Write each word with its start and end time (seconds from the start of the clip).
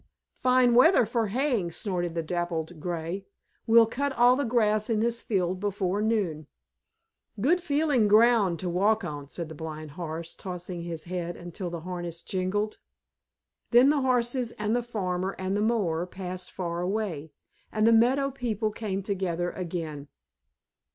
"Fine 0.41 0.73
weather 0.73 1.05
for 1.05 1.27
haying," 1.27 1.69
snorted 1.69 2.15
the 2.15 2.23
Dappled 2.23 2.79
Gray. 2.79 3.27
"We'll 3.67 3.85
cut 3.85 4.11
all 4.13 4.35
the 4.35 4.43
grass 4.45 4.89
in 4.89 4.99
this 4.99 5.21
field 5.21 5.59
before 5.59 6.01
noon." 6.01 6.47
"Good 7.39 7.61
feeling 7.61 8.07
ground 8.07 8.57
to 8.61 8.67
walk 8.67 9.03
on," 9.03 9.29
said 9.29 9.47
the 9.47 9.53
Blind 9.53 9.91
Horse, 9.91 10.33
tossing 10.33 10.81
his 10.81 11.03
head 11.03 11.35
until 11.37 11.69
the 11.69 11.81
harness 11.81 12.23
jingled. 12.23 12.79
Then 13.69 13.91
the 13.91 14.01
Horses 14.01 14.53
and 14.53 14.75
the 14.75 14.81
farmer 14.81 15.35
and 15.37 15.55
the 15.55 15.61
mower 15.61 16.07
passed 16.07 16.49
far 16.51 16.81
away, 16.81 17.31
and 17.71 17.85
the 17.85 17.93
meadow 17.93 18.31
people 18.31 18.71
came 18.71 19.03
together 19.03 19.51
again. 19.51 20.07